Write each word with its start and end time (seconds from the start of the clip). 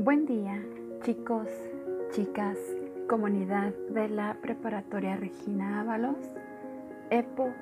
Buen 0.00 0.26
día, 0.26 0.62
chicos, 1.02 1.48
chicas, 2.12 2.56
comunidad 3.08 3.74
de 3.90 4.08
la 4.08 4.34
preparatoria 4.40 5.16
Regina 5.16 5.80
Ábalos, 5.80 6.16
EPO 7.10 7.52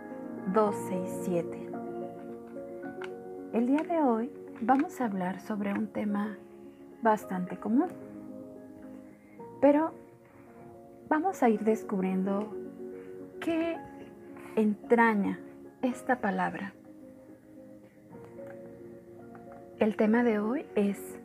267. 0.53 1.71
El 3.55 3.67
día 3.67 3.83
de 3.85 4.03
hoy 4.03 4.31
vamos 4.61 5.01
a 5.01 5.07
hablar 5.07 5.41
sobre 5.41 5.73
un 5.73 5.87
tema 5.87 6.37
bastante 7.01 7.57
común, 7.57 7.89
pero 9.63 9.95
vamos 11.09 11.43
a 11.43 11.49
ir 11.49 11.61
descubriendo 11.61 12.55
qué 13.41 13.79
entraña 14.57 15.41
esta 15.81 16.21
palabra. 16.21 16.75
El 19.79 19.97
tema 19.97 20.23
de 20.23 20.39
hoy 20.39 20.67
es 20.75 21.19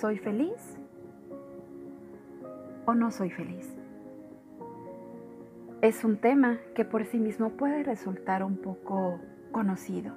¿Soy 0.00 0.18
feliz 0.18 0.78
o 2.86 2.94
no 2.94 3.10
soy 3.12 3.30
feliz? 3.30 3.70
Es 5.80 6.02
un 6.02 6.16
tema 6.16 6.58
que 6.74 6.84
por 6.84 7.04
sí 7.04 7.18
mismo 7.18 7.50
puede 7.50 7.84
resultar 7.84 8.42
un 8.42 8.56
poco 8.56 9.20
conocido. 9.52 10.14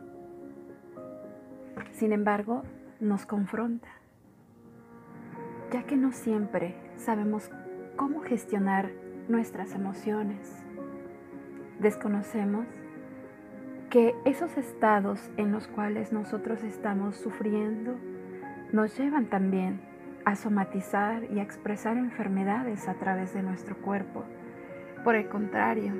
Sin 1.91 2.13
embargo, 2.13 2.63
nos 2.99 3.25
confronta, 3.25 3.89
ya 5.71 5.83
que 5.83 5.97
no 5.97 6.13
siempre 6.13 6.75
sabemos 6.95 7.51
cómo 7.95 8.21
gestionar 8.21 8.91
nuestras 9.27 9.75
emociones. 9.75 10.63
Desconocemos 11.79 12.65
que 13.91 14.15
esos 14.25 14.57
estados 14.57 15.29
en 15.37 15.51
los 15.51 15.67
cuales 15.67 16.11
nosotros 16.11 16.63
estamos 16.63 17.17
sufriendo 17.17 17.95
nos 18.75 18.97
llevan 18.99 19.27
también 19.27 19.79
a 20.25 20.35
somatizar 20.35 21.23
y 21.31 21.39
a 21.39 21.43
expresar 21.43 21.95
enfermedades 21.95 22.89
a 22.89 22.95
través 22.95 23.33
de 23.33 23.41
nuestro 23.41 23.77
cuerpo. 23.77 24.25
Por 25.05 25.15
el 25.15 25.29
contrario, 25.29 25.93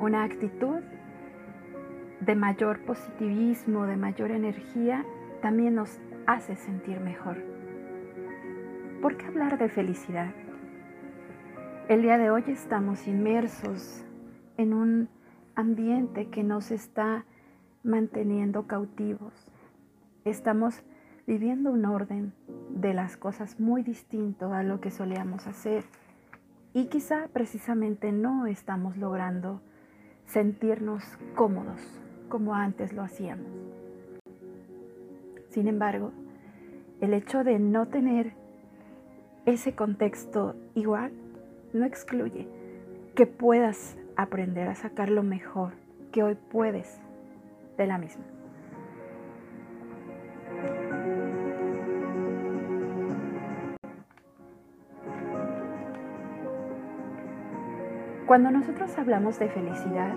una 0.00 0.24
actitud 0.24 0.80
de 2.20 2.34
mayor 2.34 2.84
positivismo, 2.84 3.86
de 3.86 3.96
mayor 3.96 4.32
energía, 4.32 5.04
también 5.40 5.76
nos 5.76 6.00
hace 6.26 6.56
sentir 6.56 6.98
mejor. 6.98 7.36
¿Por 9.00 9.16
qué 9.16 9.26
hablar 9.26 9.56
de 9.56 9.68
felicidad? 9.68 10.34
El 11.88 12.02
día 12.02 12.18
de 12.18 12.32
hoy 12.32 12.42
estamos 12.48 13.06
inmersos 13.06 14.04
en 14.56 14.74
un 14.74 15.08
ambiente 15.54 16.28
que 16.30 16.42
nos 16.42 16.72
está 16.72 17.24
manteniendo 17.84 18.66
cautivos. 18.66 19.32
Estamos 20.24 20.82
viviendo 21.26 21.70
un 21.72 21.84
orden 21.84 22.32
de 22.70 22.94
las 22.94 23.16
cosas 23.16 23.58
muy 23.58 23.82
distinto 23.82 24.52
a 24.52 24.62
lo 24.62 24.80
que 24.80 24.90
solíamos 24.90 25.46
hacer 25.46 25.84
y 26.72 26.86
quizá 26.86 27.28
precisamente 27.32 28.12
no 28.12 28.46
estamos 28.46 28.96
logrando 28.96 29.60
sentirnos 30.26 31.02
cómodos 31.34 31.80
como 32.28 32.54
antes 32.54 32.92
lo 32.92 33.02
hacíamos. 33.02 33.46
Sin 35.50 35.68
embargo, 35.68 36.12
el 37.00 37.14
hecho 37.14 37.44
de 37.44 37.58
no 37.58 37.86
tener 37.86 38.32
ese 39.46 39.74
contexto 39.74 40.54
igual 40.74 41.12
no 41.72 41.84
excluye 41.84 42.48
que 43.14 43.26
puedas 43.26 43.96
aprender 44.16 44.68
a 44.68 44.74
sacar 44.74 45.08
lo 45.08 45.22
mejor 45.22 45.72
que 46.12 46.22
hoy 46.22 46.36
puedes 46.50 47.00
de 47.78 47.86
la 47.86 47.98
misma. 47.98 48.35
Cuando 58.26 58.50
nosotros 58.50 58.98
hablamos 58.98 59.38
de 59.38 59.48
felicidad, 59.48 60.12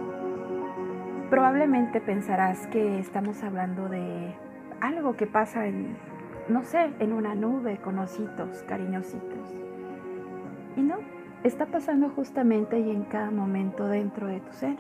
probablemente 1.30 2.02
pensarás 2.02 2.66
que 2.66 2.98
estamos 2.98 3.44
hablando 3.44 3.88
de 3.88 4.34
algo 4.82 5.16
que 5.16 5.28
pasa 5.28 5.68
en, 5.68 5.96
no 6.48 6.64
sé, 6.64 6.90
en 6.98 7.14
una 7.14 7.36
nube 7.36 7.78
con 7.78 8.00
ositos 8.00 8.64
cariñositos. 8.64 9.54
Y 10.76 10.82
no, 10.82 10.96
está 11.44 11.68
pasando 11.68 12.10
justamente 12.10 12.80
y 12.80 12.90
en 12.90 13.04
cada 13.04 13.30
momento 13.30 13.88
dentro 13.88 14.26
de 14.26 14.40
tu 14.40 14.54
ser. 14.54 14.76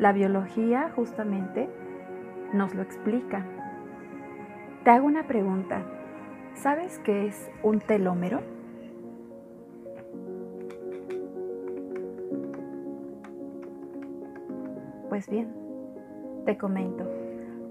La 0.00 0.12
biología 0.12 0.90
justamente 0.96 1.68
nos 2.52 2.74
lo 2.74 2.82
explica. 2.82 3.44
Te 4.82 4.90
hago 4.90 5.06
una 5.06 5.28
pregunta. 5.28 5.82
¿Sabes 6.54 6.98
qué 7.04 7.28
es 7.28 7.48
un 7.62 7.78
telómero? 7.78 8.40
Pues 15.20 15.28
bien, 15.28 15.52
te 16.46 16.56
comento, 16.56 17.04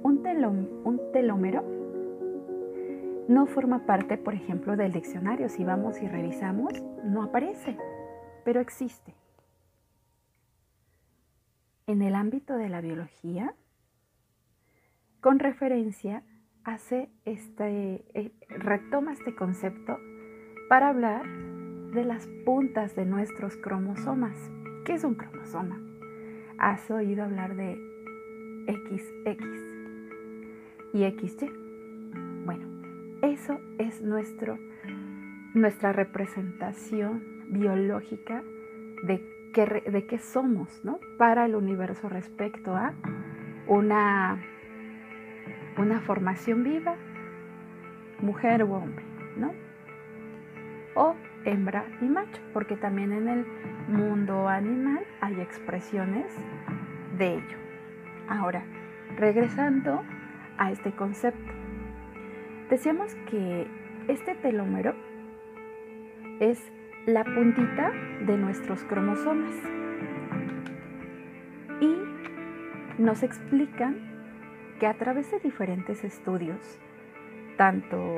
un, 0.03 0.21
telómero 1.11 1.63
no 3.27 3.47
forma 3.47 3.87
parte, 3.87 4.19
por 4.19 4.35
ejemplo, 4.35 4.77
del 4.77 4.91
diccionario. 4.91 5.49
Si 5.49 5.63
vamos 5.63 5.99
y 5.99 6.07
revisamos, 6.07 6.71
no 7.03 7.23
aparece, 7.23 7.75
pero 8.45 8.59
existe. 8.59 9.15
En 11.88 12.03
el 12.03 12.13
ámbito 12.13 12.55
de 12.55 12.69
la 12.69 12.81
biología, 12.81 13.55
con 15.19 15.39
referencia, 15.39 16.21
hace 16.63 17.09
este, 17.25 18.05
eh, 18.13 18.31
retoma 18.49 19.13
este 19.13 19.33
concepto 19.33 19.97
para 20.69 20.89
hablar 20.89 21.25
de 21.95 22.05
las 22.05 22.27
puntas 22.45 22.95
de 22.95 23.07
nuestros 23.07 23.57
cromosomas. 23.57 24.38
¿Qué 24.85 24.93
es 24.93 25.03
un 25.03 25.15
cromosoma? 25.15 25.79
¿Has 26.59 26.91
oído 26.91 27.23
hablar 27.23 27.55
de 27.55 27.79
XX 28.67 29.01
y 30.91 31.09
XY? 31.09 31.49
Bueno, 32.43 32.67
eso 33.21 33.61
es 33.77 34.01
nuestro, 34.01 34.59
nuestra 35.53 35.93
representación 35.93 37.23
biológica 37.47 38.43
de 39.03 39.23
qué, 39.53 39.65
de 39.89 40.19
somos 40.19 40.83
¿no? 40.83 40.99
para 41.17 41.45
el 41.45 41.55
universo 41.55 42.09
respecto 42.09 42.75
a 42.75 42.93
una, 43.65 44.43
una 45.77 46.01
formación 46.01 46.65
viva, 46.65 46.97
mujer 48.19 48.63
o 48.63 48.73
hombre, 48.73 49.05
¿no? 49.37 49.53
O 50.95 51.15
hembra 51.45 51.85
y 52.01 52.05
macho, 52.05 52.41
porque 52.53 52.75
también 52.75 53.11
en 53.11 53.27
el 53.27 53.45
mundo 53.88 54.47
animal 54.47 55.05
hay 55.22 55.39
expresiones 55.41 56.25
de 57.17 57.35
ello. 57.35 57.57
Ahora, 58.27 58.63
regresando 59.17 60.03
a 60.57 60.72
este 60.72 60.91
concepto, 60.91 61.51
decíamos 62.69 63.16
que 63.29 63.67
este 64.07 64.35
telómero 64.35 64.95
es 66.39 66.72
la 67.05 67.23
puntita 67.23 67.91
de 68.25 68.38
nuestros 68.38 68.83
cromosomas 68.83 69.56
y 71.81 71.95
nos 73.01 73.23
explican 73.23 73.97
que 74.79 74.88
a 74.88 74.94
través 74.94 75.31
de 75.31 75.39
diferentes 75.39 76.03
estudios, 76.03 76.79
tanto 77.57 78.16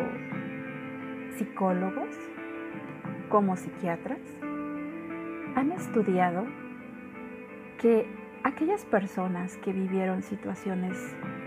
psicólogos 1.38 2.16
como 3.32 3.56
psiquiatras, 3.56 4.20
han 5.56 5.72
estudiado 5.72 6.46
que 7.80 8.06
aquellas 8.44 8.84
personas 8.86 9.58
que 9.58 9.72
vivieron 9.72 10.22
situaciones 10.22 10.98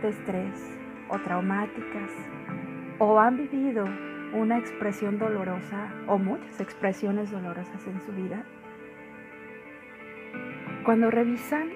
de 0.00 0.08
estrés 0.08 0.78
o 1.10 1.18
traumáticas 1.18 2.10
o 2.98 3.20
han 3.20 3.36
vivido 3.36 3.84
una 4.32 4.58
expresión 4.58 5.18
dolorosa 5.18 5.92
o 6.08 6.18
muchas 6.18 6.58
expresiones 6.60 7.30
dolorosas 7.30 7.86
en 7.86 8.00
su 8.00 8.12
vida, 8.12 8.44
cuando 10.84 11.10
revisan 11.10 11.68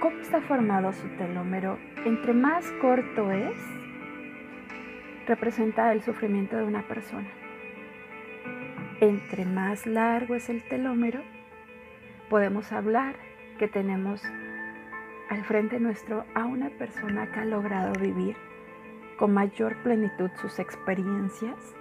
cómo 0.00 0.16
está 0.20 0.40
formado 0.40 0.92
su 0.94 1.08
telómero, 1.16 1.78
entre 2.06 2.32
más 2.32 2.64
corto 2.80 3.30
es, 3.30 3.56
representa 5.26 5.92
el 5.92 6.02
sufrimiento 6.02 6.56
de 6.56 6.64
una 6.64 6.82
persona. 6.88 7.43
Entre 9.00 9.44
más 9.44 9.86
largo 9.86 10.36
es 10.36 10.48
el 10.48 10.62
telómero, 10.68 11.20
podemos 12.30 12.70
hablar 12.70 13.16
que 13.58 13.66
tenemos 13.66 14.22
al 15.28 15.44
frente 15.44 15.80
nuestro 15.80 16.24
a 16.34 16.44
una 16.44 16.70
persona 16.70 17.30
que 17.32 17.40
ha 17.40 17.44
logrado 17.44 17.92
vivir 18.00 18.36
con 19.18 19.34
mayor 19.34 19.82
plenitud 19.82 20.30
sus 20.40 20.58
experiencias 20.58 21.74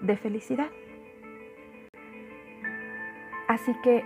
de 0.00 0.16
felicidad. 0.16 0.70
Así 3.48 3.74
que 3.82 4.04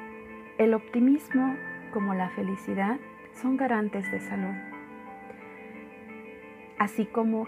el 0.59 0.73
optimismo 0.73 1.57
como 1.93 2.15
la 2.15 2.31
felicidad 2.31 2.99
son 3.35 3.59
garantes 3.59 4.11
de 4.11 4.21
salud. 4.21 4.55
Así 6.79 7.05
como 7.05 7.47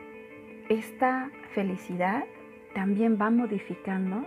esta 0.68 1.30
felicidad 1.54 2.24
también 2.74 3.18
va 3.20 3.30
modificando 3.30 4.26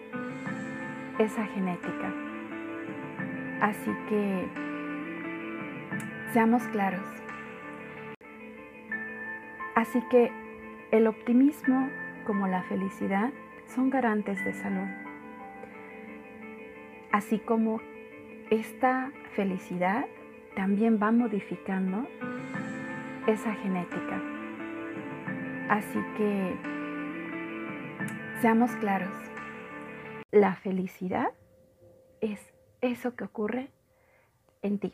esa 1.20 1.46
genética. 1.48 2.14
Así 3.62 3.92
que 4.10 4.48
seamos 6.34 6.64
claros. 6.68 7.06
Así 9.76 10.02
que 10.10 10.32
el 10.92 11.08
optimismo 11.08 11.90
como 12.26 12.48
la 12.48 12.64
felicidad 12.64 13.32
son 13.68 13.90
garantes 13.90 14.44
de 14.44 14.54
salud. 14.54 14.88
Así 17.12 17.40
como 17.40 17.82
esta 18.50 19.12
felicidad 19.36 20.06
también 20.56 21.00
va 21.02 21.12
modificando 21.12 22.08
esa 23.28 23.54
genética. 23.56 24.22
Así 25.70 26.00
que 26.18 26.56
seamos 28.42 28.72
claros, 28.78 29.12
la 30.32 30.56
felicidad 30.56 31.32
es 32.22 32.40
eso 32.82 33.16
que 33.16 33.24
ocurre 33.24 33.72
en 34.62 34.80
ti. 34.80 34.94